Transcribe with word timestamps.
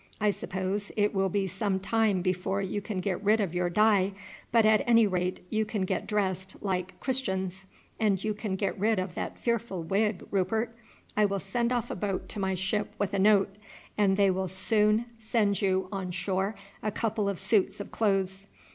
I 0.19 0.31
suppose 0.31 0.91
it 0.97 1.13
will 1.13 1.29
be 1.29 1.45
some 1.45 1.79
time 1.79 2.23
before 2.23 2.59
you 2.59 2.81
can 2.81 2.97
get 3.01 3.23
rid 3.23 3.39
of 3.39 3.53
your 3.53 3.69
dye, 3.69 4.13
but 4.51 4.65
at 4.65 4.81
any 4.87 5.05
rate 5.05 5.41
you 5.51 5.63
can 5.63 5.83
get 5.83 6.07
dressed 6.07 6.55
like 6.59 6.99
Christians; 6.99 7.67
and 7.99 8.23
you 8.23 8.33
can 8.33 8.55
get 8.55 8.79
rid 8.79 8.97
of 8.97 9.13
that 9.13 9.37
fearful 9.37 9.83
wig, 9.83 10.23
Rupert. 10.31 10.75
I 11.15 11.25
will 11.25 11.37
send 11.37 11.71
off 11.71 11.91
a 11.91 11.95
boat 11.95 12.27
to 12.29 12.39
my 12.39 12.55
ship 12.55 12.91
with 12.97 13.13
a 13.13 13.19
note, 13.19 13.55
and 13.95 14.17
they 14.17 14.31
will 14.31 14.47
soon 14.47 15.05
send 15.19 15.61
you 15.61 15.87
on 15.91 16.09
shore 16.09 16.55
a 16.81 16.89
couple 16.91 17.29
of 17.29 17.39
suits 17.39 17.79
of 17.79 17.91
clothes. 17.91 18.47